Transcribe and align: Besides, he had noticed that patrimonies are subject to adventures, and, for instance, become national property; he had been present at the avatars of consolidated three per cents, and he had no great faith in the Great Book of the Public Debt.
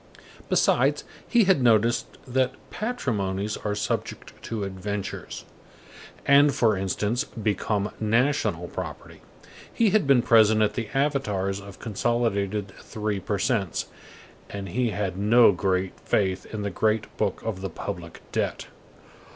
Besides, 0.49 1.03
he 1.27 1.43
had 1.43 1.61
noticed 1.61 2.07
that 2.27 2.53
patrimonies 2.71 3.55
are 3.57 3.75
subject 3.75 4.33
to 4.41 4.63
adventures, 4.63 5.45
and, 6.25 6.55
for 6.55 6.75
instance, 6.75 7.23
become 7.23 7.91
national 7.99 8.67
property; 8.69 9.21
he 9.71 9.91
had 9.91 10.07
been 10.07 10.23
present 10.23 10.63
at 10.63 10.73
the 10.73 10.89
avatars 10.95 11.61
of 11.61 11.77
consolidated 11.77 12.73
three 12.79 13.19
per 13.19 13.37
cents, 13.37 13.89
and 14.49 14.69
he 14.69 14.89
had 14.89 15.17
no 15.19 15.51
great 15.51 15.99
faith 15.99 16.47
in 16.51 16.63
the 16.63 16.71
Great 16.71 17.15
Book 17.17 17.39
of 17.45 17.61
the 17.61 17.69
Public 17.69 18.21
Debt. 18.31 18.65